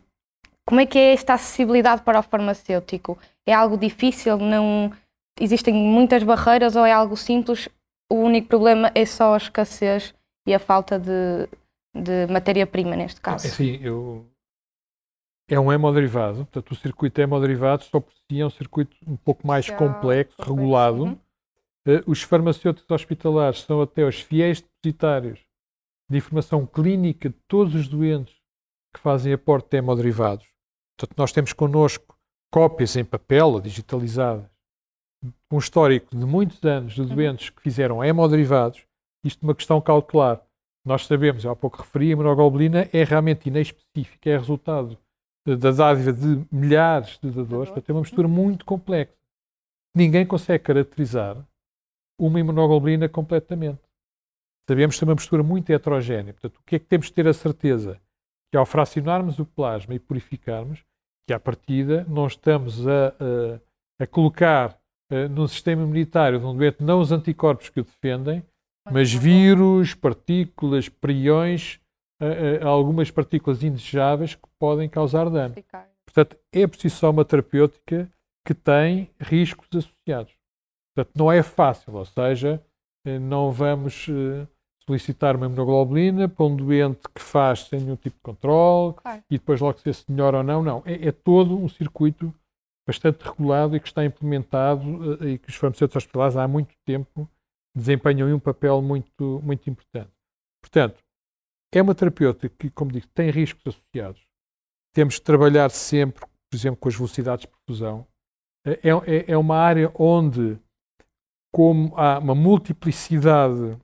como 0.64 0.80
é 0.80 0.87
que 0.87 0.99
é 0.99 1.12
esta 1.12 1.35
acessibilidade 1.35 2.02
para 2.02 2.20
o 2.20 2.23
farmacêutico? 2.23 3.18
É 3.47 3.52
algo 3.52 3.76
difícil? 3.76 4.38
Não 4.38 4.92
existem 5.38 5.75
muitas 5.75 6.23
barreiras 6.23 6.76
ou 6.76 6.87
é 6.87 6.92
algo 6.92 7.16
simples? 7.16 7.68
O 8.09 8.16
único 8.16 8.49
problema 8.49 8.90
é 8.94 9.04
só 9.04 9.35
a 9.35 9.37
escassez 9.37 10.14
e 10.47 10.54
a 10.54 10.59
falta 10.59 10.99
de, 10.99 11.49
de 11.94 12.26
matéria-prima 12.32 12.94
neste 12.94 13.20
caso. 13.20 13.49
Sim, 13.49 13.78
eu... 13.82 14.26
é 15.49 15.59
um 15.59 15.73
hemoderivado, 15.73 16.38
portanto 16.38 16.70
o 16.70 16.76
circuito 16.76 17.20
hemoderivado 17.20 17.85
só 17.85 18.00
por 18.00 18.12
si 18.12 18.40
é 18.40 18.47
um 18.47 18.50
circuito 18.50 18.97
um 19.06 19.16
pouco 19.16 19.47
mais 19.47 19.68
complexo, 19.70 20.37
complexo, 20.37 20.42
regulado. 20.42 21.02
Uhum. 21.04 21.18
Uh, 21.90 22.11
os 22.11 22.23
farmacêuticos 22.23 22.88
hospitalares 22.90 23.62
são 23.62 23.82
até 23.82 24.06
os 24.06 24.20
fiéis 24.20 24.61
depositários 24.61 25.40
de 26.09 26.18
informação 26.18 26.64
clínica 26.64 27.28
de 27.28 27.37
todos 27.49 27.75
os 27.75 27.88
doentes 27.88 28.35
que 28.94 29.00
fazem 29.00 29.32
aporte 29.32 29.70
de 29.70 29.78
hemoderivados. 29.78 30.47
Portanto, 30.97 31.18
nós 31.18 31.32
temos 31.32 31.52
connosco 31.52 32.16
cópias 32.52 32.97
em 32.97 33.04
papel 33.04 33.49
ou 33.49 33.61
digitalizadas, 33.61 34.49
um 35.50 35.59
histórico 35.59 36.16
de 36.16 36.25
muitos 36.25 36.62
anos 36.64 36.94
de 36.94 37.00
uhum. 37.02 37.09
doentes 37.09 37.50
que 37.50 37.62
fizeram 37.62 38.04
hemoderivados, 38.04 38.85
isto 39.25 39.42
é 39.42 39.47
uma 39.47 39.54
questão 39.54 39.80
cautelar. 39.80 40.42
Nós 40.85 41.06
sabemos, 41.06 41.44
eu 41.44 41.50
há 41.50 41.56
pouco 41.56 41.78
referi, 41.78 42.09
a 42.09 42.12
imunoglobulina 42.12 42.88
é 42.92 43.04
realmente 43.04 43.49
inespecífica, 43.49 44.30
é 44.30 44.37
resultado 44.37 44.99
da 45.47 45.70
dádiva 45.70 46.12
de 46.12 46.47
milhares 46.50 47.18
de 47.18 47.30
dadores, 47.30 47.70
para 47.70 47.82
ter 47.82 47.92
uma 47.92 48.00
mistura 48.00 48.28
muito 48.28 48.64
complexa. 48.64 49.14
Ninguém 49.94 50.25
consegue 50.26 50.64
caracterizar 50.64 51.37
uma 52.26 52.40
imunoglobulina 52.40 53.08
completamente. 53.08 53.80
Sabemos 54.68 54.98
que 54.98 55.04
é 55.04 55.06
uma 55.06 55.14
mistura 55.14 55.42
muito 55.42 55.70
heterogénea. 55.70 56.32
Portanto, 56.32 56.56
o 56.58 56.62
que 56.64 56.76
é 56.76 56.78
que 56.78 56.86
temos 56.86 57.06
de 57.06 57.12
ter 57.12 57.26
a 57.26 57.32
certeza? 57.32 58.00
que 58.50 58.56
ao 58.56 58.66
fracionarmos 58.66 59.38
o 59.38 59.46
plasma 59.46 59.94
e 59.94 59.98
purificarmos, 59.98 60.84
que 61.26 61.32
à 61.32 61.38
partida 61.38 62.04
não 62.08 62.26
estamos 62.26 62.86
a, 62.86 63.08
a, 63.08 64.02
a 64.02 64.06
colocar 64.06 64.76
uh, 65.12 65.28
no 65.28 65.46
sistema 65.46 65.82
imunitário 65.82 66.40
de 66.40 66.44
um 66.44 66.56
doente 66.56 66.82
não 66.82 67.00
os 67.00 67.12
anticorpos 67.12 67.68
que 67.68 67.80
o 67.80 67.84
defendem, 67.84 68.42
mas 68.90 69.12
vírus, 69.12 69.94
partículas, 69.94 70.88
priões, 70.88 71.78
uh, 72.20 72.64
uh, 72.64 72.68
algumas 72.68 73.10
partículas 73.10 73.62
indesejáveis 73.62 74.34
que 74.34 74.48
podem 74.58 74.88
causar 74.88 75.30
dano. 75.30 75.54
Portanto, 76.04 76.36
é 76.52 76.66
preciso 76.66 76.96
só 76.96 77.10
uma 77.10 77.24
terapêutica 77.24 78.10
que 78.44 78.52
tem 78.52 79.08
riscos 79.20 79.68
associados. 79.72 80.32
Portanto, 81.00 81.16
não 81.16 81.33
é 81.33 81.42
fácil, 81.42 81.95
ou 81.95 82.04
seja, 82.04 82.62
não 83.21 83.50
vamos 83.50 84.07
solicitar 84.85 85.37
uma 85.37 85.47
imunoglobulina 85.47 86.28
para 86.28 86.45
um 86.45 86.57
doente 86.57 87.09
que 87.14 87.23
faz 87.23 87.66
sem 87.69 87.80
nenhum 87.80 87.97
tipo 87.97 88.16
de 88.16 88.23
controle 88.23 88.95
claro. 88.95 89.23
e 89.30 89.38
depois 89.38 89.61
logo 89.61 89.78
se 89.78 89.88
é 89.88 89.95
melhor 90.09 90.35
ou 90.35 90.42
não. 90.42 90.62
Não, 90.62 90.83
é, 90.85 91.09
é, 91.09 91.12
todo 91.12 91.57
um 91.57 91.69
circuito 91.69 92.35
bastante 92.87 93.23
regulado 93.23 93.76
e 93.76 93.80
que 93.80 93.87
está 93.87 94.04
implementado 94.04 94.83
eh, 95.23 95.28
e 95.30 95.38
que 95.38 95.49
os 95.49 95.54
farmacêuticos 95.54 96.02
hospitalares 96.02 96.37
há 96.37 96.49
muito 96.49 96.75
tempo 96.85 97.28
desempenham 97.75 98.35
um 98.35 98.40
papel 98.40 98.83
muito, 98.83 99.40
muito 99.45 99.71
importante. 99.71 100.11
Portanto, 100.61 100.99
é 101.73 101.80
uma 101.80 101.95
terapêutica 101.95 102.49
que, 102.59 102.69
como 102.69 102.90
digo, 102.90 103.07
tem 103.14 103.30
riscos 103.30 103.62
associados. 103.69 104.21
Temos 104.92 105.14
de 105.14 105.23
trabalhar 105.23 105.71
sempre, 105.71 106.26
por 106.26 106.57
exemplo, 106.57 106.78
com 106.78 106.88
as 106.88 106.97
velocidades 106.97 107.47
de 107.47 107.49
perfusão. 107.49 108.04
Eh, 108.66 108.80
é, 108.83 108.90
é, 108.90 109.33
é 109.33 109.37
uma 109.37 109.57
área 109.57 109.92
onde, 109.95 110.59
como 111.52 111.97
há 111.97 112.19
uma 112.19 112.35
multiplicidade 112.35 113.76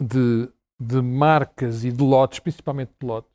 de, 0.00 0.50
de 0.80 1.00
marcas 1.00 1.84
e 1.84 1.92
de 1.92 2.02
lotes, 2.02 2.38
principalmente 2.40 2.92
de 3.00 3.06
lotes, 3.06 3.30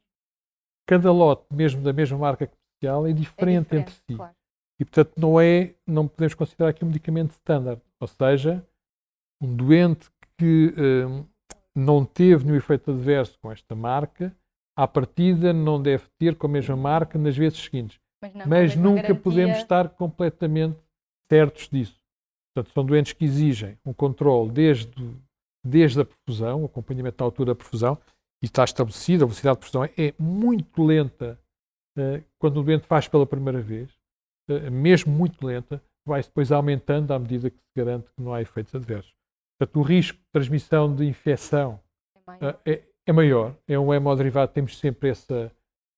cada 0.87 1.11
lote, 1.11 1.45
mesmo 1.53 1.81
da 1.81 1.93
mesma 1.93 2.17
marca 2.17 2.47
comercial, 2.47 3.07
é 3.07 3.13
diferente, 3.13 3.75
é 3.75 3.75
diferente 3.75 3.75
entre 3.75 3.93
si. 3.93 4.15
Claro. 4.15 4.35
E, 4.79 4.85
portanto, 4.85 5.13
não 5.17 5.39
é, 5.39 5.75
não 5.85 6.07
podemos 6.07 6.33
considerar 6.33 6.69
aqui 6.69 6.83
um 6.83 6.87
medicamento 6.87 7.31
standard. 7.31 7.81
Ou 7.99 8.07
seja, 8.07 8.65
um 9.41 9.53
doente 9.53 10.09
que 10.37 10.73
hum, 10.77 11.25
não 11.75 12.05
teve 12.05 12.45
nenhum 12.45 12.57
efeito 12.57 12.91
adverso 12.91 13.37
com 13.39 13.51
esta 13.51 13.75
marca, 13.75 14.33
à 14.77 14.87
partida 14.87 15.51
não 15.51 15.81
deve 15.81 16.05
ter 16.17 16.35
com 16.35 16.47
a 16.47 16.49
mesma 16.49 16.77
marca 16.77 17.19
nas 17.19 17.35
vezes 17.35 17.59
seguintes. 17.59 17.99
Mas, 18.21 18.33
não, 18.33 18.47
Mas 18.47 18.75
nunca 18.75 19.01
garantia... 19.01 19.21
podemos 19.21 19.57
estar 19.57 19.89
completamente 19.89 20.77
certos 21.29 21.67
disso. 21.69 21.98
Portanto, 22.53 22.73
são 22.73 22.85
doentes 22.85 23.13
que 23.13 23.25
exigem 23.25 23.77
um 23.85 23.93
controle 23.93 24.51
desde 24.51 25.15
desde 25.63 26.01
a 26.01 26.05
perfusão, 26.05 26.63
o 26.63 26.65
acompanhamento 26.65 27.17
da 27.17 27.25
altura 27.25 27.53
da 27.53 27.55
perfusão, 27.55 27.97
e 28.41 28.45
está 28.45 28.63
estabelecido, 28.63 29.23
a 29.23 29.27
velocidade 29.27 29.55
de 29.55 29.59
perfusão 29.59 29.83
é 29.83 30.13
muito 30.17 30.83
lenta 30.83 31.39
uh, 31.97 32.23
quando 32.37 32.57
o 32.59 32.63
doente 32.63 32.87
faz 32.87 33.07
pela 33.07 33.25
primeira 33.25 33.61
vez, 33.61 33.89
uh, 34.49 34.71
mesmo 34.71 35.11
muito 35.11 35.45
lenta, 35.45 35.81
vai 36.05 36.21
depois 36.21 36.51
aumentando 36.51 37.13
à 37.13 37.19
medida 37.19 37.49
que 37.49 37.57
se 37.57 37.71
garante 37.75 38.09
que 38.11 38.21
não 38.21 38.33
há 38.33 38.41
efeitos 38.41 38.73
adversos. 38.73 39.13
Portanto, 39.57 39.79
o 39.79 39.83
risco 39.83 40.17
de 40.17 40.25
transmissão 40.31 40.95
de 40.95 41.05
infecção 41.05 41.79
é. 42.27 42.49
Uh, 42.49 42.59
é, 42.65 42.83
é, 43.07 43.11
maior. 43.11 43.55
é 43.67 43.77
um 43.77 43.93
hemoderivado, 43.93 44.51
temos 44.53 44.77
sempre 44.77 45.09
essa 45.09 45.51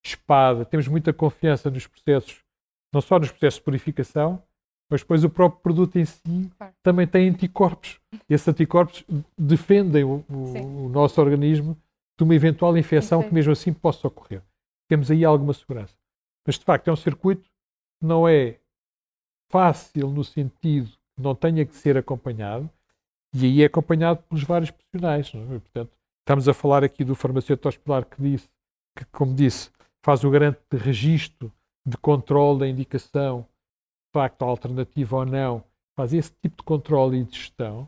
espada, 0.04 0.66
temos 0.66 0.88
muita 0.88 1.14
confiança 1.14 1.70
nos 1.70 1.86
processos, 1.86 2.44
não 2.92 3.02
só 3.02 3.20
nos 3.20 3.30
processos 3.30 3.60
de 3.60 3.66
purificação, 3.66 4.42
mas 4.92 5.00
depois 5.00 5.24
o 5.24 5.30
próprio 5.30 5.62
produto 5.62 5.96
em 5.96 6.04
si 6.04 6.52
claro. 6.58 6.74
também 6.84 7.08
tem 7.08 7.30
anticorpos. 7.30 7.98
Esses 8.30 8.46
anticorpos 8.46 9.06
defendem 9.38 10.04
o, 10.04 10.22
o, 10.30 10.88
o 10.88 10.90
nosso 10.90 11.22
organismo 11.22 11.78
de 12.18 12.26
uma 12.26 12.36
eventual 12.36 12.78
infecção 12.78 13.22
Sim. 13.22 13.30
que 13.30 13.34
mesmo 13.34 13.54
assim 13.54 13.72
possa 13.72 14.06
ocorrer. 14.06 14.42
Temos 14.90 15.10
aí 15.10 15.24
alguma 15.24 15.54
segurança. 15.54 15.96
Mas 16.46 16.60
de 16.60 16.66
facto 16.66 16.90
é 16.90 16.92
um 16.92 16.98
circuito 16.98 17.44
que 17.44 18.06
não 18.06 18.28
é 18.28 18.58
fácil 19.50 20.10
no 20.10 20.26
sentido 20.26 20.90
que 21.16 21.22
não 21.22 21.34
tenha 21.34 21.66
que 21.66 21.74
ser 21.74 21.98
acompanhado 21.98 22.70
e 23.34 23.46
aí 23.46 23.62
é 23.62 23.66
acompanhado 23.68 24.22
pelos 24.24 24.44
vários 24.44 24.72
profissionais. 24.72 25.32
É? 25.34 25.60
Portanto, 25.60 25.92
estamos 26.20 26.50
a 26.50 26.54
falar 26.54 26.84
aqui 26.84 27.06
do 27.06 27.16
farmacêutico 27.16 27.70
hospitalar 27.70 28.04
que 28.04 28.22
disse 28.22 28.50
que, 28.98 29.06
como 29.06 29.34
disse, 29.34 29.70
faz 30.04 30.26
o 30.26 30.30
garante 30.30 30.60
de 30.70 30.78
registro, 30.78 31.50
de 31.86 31.96
controle 31.96 32.60
da 32.60 32.68
indicação, 32.68 33.48
facto 34.14 34.44
alternativa 34.44 35.18
ou 35.18 35.26
não, 35.26 35.64
faz 35.98 36.14
esse 36.14 36.32
tipo 36.42 36.58
de 36.58 36.64
controle 36.64 37.20
e 37.20 37.24
de 37.24 37.38
gestão. 37.38 37.88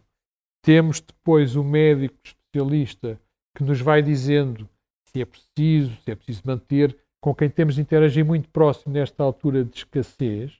Temos 0.63 1.01
depois 1.01 1.55
o 1.55 1.63
médico 1.63 2.17
especialista 2.23 3.19
que 3.55 3.63
nos 3.63 3.81
vai 3.81 4.01
dizendo 4.01 4.67
se 5.07 5.21
é 5.21 5.25
preciso, 5.25 5.95
se 6.03 6.11
é 6.11 6.15
preciso 6.15 6.41
manter, 6.45 6.97
com 7.21 7.33
quem 7.33 7.49
temos 7.49 7.75
de 7.75 7.81
interagir 7.81 8.25
muito 8.25 8.49
próximo 8.49 8.93
nesta 8.93 9.23
altura 9.23 9.63
de 9.63 9.77
escassez. 9.77 10.57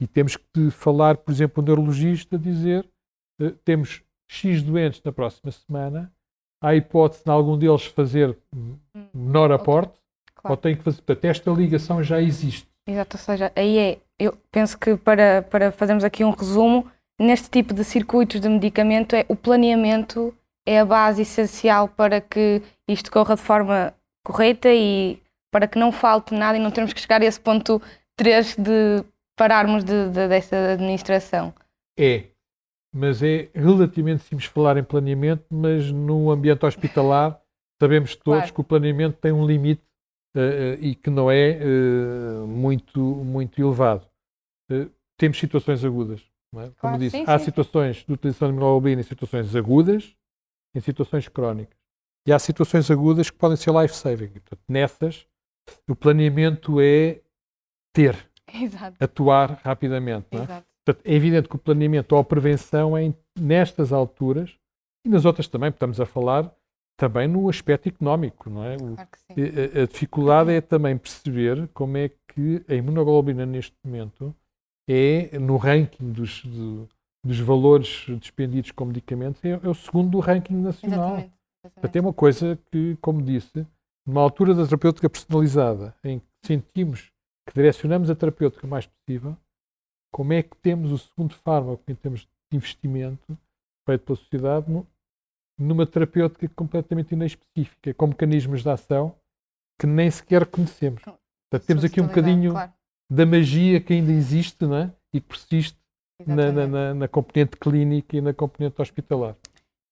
E 0.00 0.06
temos 0.06 0.36
que 0.36 0.70
falar, 0.70 1.16
por 1.16 1.32
exemplo, 1.32 1.62
o 1.62 1.66
neurologista 1.66 2.38
dizer 2.38 2.88
uh, 3.40 3.50
temos 3.64 4.02
X 4.28 4.62
doentes 4.62 5.02
na 5.02 5.12
próxima 5.12 5.50
semana, 5.50 6.12
há 6.62 6.68
a 6.68 6.76
hipótese 6.76 7.24
de 7.24 7.30
algum 7.30 7.56
deles 7.56 7.86
fazer 7.86 8.36
hum, 8.54 8.76
menor 9.12 9.52
aporte, 9.52 9.98
claro. 10.34 10.52
ou 10.52 10.56
tem 10.56 10.76
que 10.76 10.82
fazer. 10.82 11.02
Portanto, 11.02 11.24
esta 11.24 11.50
ligação 11.50 12.02
já 12.02 12.20
existe. 12.20 12.68
Exato, 12.86 13.16
ou 13.16 13.20
seja, 13.20 13.52
aí 13.56 13.78
é, 13.78 14.00
eu 14.18 14.36
penso 14.50 14.78
que 14.78 14.96
para, 14.96 15.42
para 15.42 15.72
fazermos 15.72 16.04
aqui 16.04 16.24
um 16.24 16.30
resumo, 16.30 16.90
neste 17.18 17.50
tipo 17.50 17.74
de 17.74 17.84
circuitos 17.84 18.40
de 18.40 18.48
medicamento, 18.48 19.14
é, 19.14 19.24
o 19.28 19.36
planeamento 19.36 20.34
é 20.66 20.80
a 20.80 20.84
base 20.84 21.22
essencial 21.22 21.88
para 21.88 22.20
que 22.20 22.62
isto 22.88 23.10
corra 23.10 23.36
de 23.36 23.42
forma 23.42 23.94
correta 24.24 24.68
e 24.72 25.18
para 25.52 25.68
que 25.68 25.78
não 25.78 25.92
falte 25.92 26.34
nada 26.34 26.58
e 26.58 26.60
não 26.60 26.70
termos 26.70 26.92
que 26.92 27.00
chegar 27.00 27.20
a 27.22 27.24
esse 27.24 27.38
ponto 27.38 27.80
3 28.16 28.56
de 28.56 29.04
pararmos 29.36 29.84
de, 29.84 30.08
de, 30.08 30.28
dessa 30.28 30.72
administração. 30.72 31.54
É, 31.98 32.24
mas 32.92 33.22
é 33.22 33.48
relativamente 33.54 34.22
simples 34.24 34.48
falar 34.48 34.76
em 34.76 34.84
planeamento, 34.84 35.44
mas 35.50 35.90
no 35.90 36.30
ambiente 36.30 36.64
hospitalar 36.64 37.40
sabemos 37.80 38.16
todos 38.16 38.40
claro. 38.40 38.54
que 38.54 38.60
o 38.60 38.64
planeamento 38.64 39.18
tem 39.20 39.32
um 39.32 39.46
limite 39.46 39.82
e 40.80 40.94
que 40.94 41.10
não 41.10 41.30
é 41.30 41.58
uh, 41.62 42.46
muito, 42.46 43.00
muito 43.00 43.60
elevado. 43.60 44.06
temos 45.18 45.38
situações 45.38 45.84
agudas. 45.84 46.20
É? 46.56 46.62
Como 46.62 46.74
Claro, 46.78 46.98
disse, 46.98 47.16
sim, 47.18 47.24
há 47.26 47.38
sim. 47.38 47.44
situações 47.46 48.04
de 48.04 48.12
utilização 48.12 48.48
de 48.48 48.52
imunoglobulina 48.54 49.00
em 49.00 49.04
situações 49.04 49.54
agudas, 49.56 50.14
em 50.74 50.80
situações 50.80 51.28
crónicas. 51.28 51.76
E 52.26 52.32
há 52.32 52.38
situações 52.38 52.90
agudas 52.90 53.28
que 53.30 53.36
podem 53.36 53.56
ser 53.56 53.72
life-saving. 53.72 54.28
Portanto, 54.28 54.62
nessas, 54.68 55.26
o 55.88 55.94
planeamento 55.96 56.80
é 56.80 57.20
ter, 57.92 58.16
Exato, 58.52 58.96
atuar 59.02 59.60
rapidamente. 59.64 60.26
É? 60.32 60.64
Portanto, 60.84 61.04
é 61.04 61.14
evidente 61.14 61.48
que 61.48 61.56
o 61.56 61.58
planeamento 61.58 62.14
ou 62.14 62.20
a 62.20 62.24
prevenção 62.24 62.96
é 62.96 63.12
nestas 63.38 63.92
alturas 63.92 64.56
e 65.04 65.08
nas 65.08 65.24
outras 65.24 65.48
também, 65.48 65.70
porque 65.70 65.76
estamos 65.76 66.00
a 66.00 66.06
falar 66.06 66.54
também 66.96 67.26
no 67.26 67.48
aspecto 67.48 67.88
económico, 67.88 68.48
não 68.48 68.64
é? 68.64 68.76
Claro 68.76 69.08
que 69.10 69.18
sim. 69.18 69.78
a, 69.78 69.82
a 69.82 69.86
dificuldade 69.86 70.52
é 70.52 70.60
também 70.60 70.96
perceber 70.96 71.68
como 71.74 71.96
é 71.96 72.08
que 72.28 72.64
a 72.68 72.74
imunoglobulina 72.74 73.44
neste 73.44 73.76
momento 73.84 74.34
é, 74.88 75.38
no 75.38 75.56
ranking 75.56 76.12
dos, 76.12 76.44
do- 76.44 76.88
dos 77.24 77.40
valores 77.40 78.06
despendidos 78.20 78.70
com 78.70 78.84
medicamentos, 78.84 79.42
é, 79.44 79.50
é 79.50 79.68
o 79.68 79.74
segundo 79.74 80.10
do 80.10 80.20
ranking 80.20 80.56
nacional. 80.56 80.98
Exatamente. 81.00 81.34
Portanto, 81.62 81.72
exatamente. 81.78 81.98
é 81.98 82.00
uma 82.00 82.12
coisa 82.12 82.58
que, 82.70 82.96
como 83.00 83.22
disse, 83.22 83.66
numa 84.06 84.20
altura 84.20 84.54
da 84.54 84.64
terapêutica 84.64 85.08
personalizada, 85.08 85.94
em 86.04 86.18
que 86.18 86.26
sentimos 86.44 87.10
que 87.48 87.54
direcionamos 87.54 88.10
a 88.10 88.14
terapêutica 88.14 88.66
o 88.66 88.70
mais 88.70 88.86
possível, 88.86 89.36
como 90.12 90.32
é 90.32 90.42
que 90.42 90.56
temos 90.58 90.92
o 90.92 90.98
segundo 90.98 91.34
fármaco 91.34 91.82
em 91.88 91.94
termos 91.94 92.20
de 92.20 92.56
investimento 92.56 93.36
feito 93.86 94.04
pela 94.04 94.16
sociedade 94.16 94.70
numa 95.58 95.86
terapêutica 95.86 96.48
completamente 96.54 97.12
inespecífica, 97.12 97.94
com 97.94 98.08
mecanismos 98.08 98.62
de 98.62 98.68
ação 98.70 99.14
que 99.78 99.86
nem 99.86 100.10
sequer 100.10 100.46
conhecemos. 100.46 101.02
Portanto, 101.02 101.66
temos 101.66 101.84
aqui 101.84 102.00
um 102.00 102.06
bocadinho 102.06 102.52
claro. 102.52 102.72
da 103.10 103.26
magia 103.26 103.80
que 103.80 103.92
ainda 103.92 104.12
existe 104.12 104.64
não 104.64 104.76
é? 104.76 104.90
e 105.12 105.20
que 105.20 105.26
persiste 105.28 105.78
na, 106.26 106.52
na- 106.52 106.94
na- 106.94 107.08
componente 107.08 107.56
clínica 107.56 108.16
e 108.16 108.20
na 108.20 108.32
componente 108.32 108.80
hospitalar. 108.80 109.34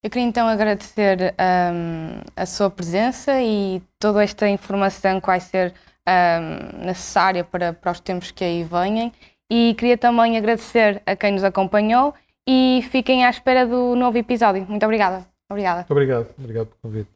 Eu 0.05 0.11
queria 0.11 0.27
então 0.27 0.49
agradecer 0.49 1.35
hum, 1.73 2.21
a 2.35 2.47
sua 2.47 2.69
presença 2.71 3.41
e 3.41 3.81
toda 4.01 4.23
esta 4.23 4.49
informação 4.49 5.21
que 5.21 5.27
vai 5.27 5.39
ser 5.41 5.73
hum, 6.09 6.85
necessária 6.87 7.45
para, 7.45 7.73
para 7.73 7.93
os 7.93 8.01
tempos 8.01 8.31
que 8.33 8.43
aí 8.43 8.65
venham. 8.65 9.13
E 9.51 9.75
queria 9.75 9.99
também 9.99 10.37
agradecer 10.37 11.03
a 11.07 11.15
quem 11.15 11.33
nos 11.33 11.45
acompanhou 11.45 12.15
e 12.49 12.85
fiquem 12.91 13.25
à 13.25 13.31
espera 13.31 13.67
do 13.67 13.95
novo 13.95 14.17
episódio. 14.19 14.67
Muito 14.67 14.85
obrigada. 14.85 15.25
Obrigada. 15.53 15.87
Obrigado. 15.89 16.27
Obrigado 16.39 16.67
pelo 16.67 16.79
convite. 16.83 17.11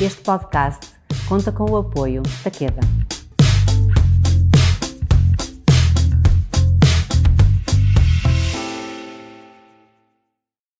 Este 0.00 0.20
podcast 0.22 0.92
conta 1.28 1.52
com 1.52 1.70
o 1.70 1.76
apoio 1.76 2.22
da 2.44 2.50
Queda. 2.50 2.80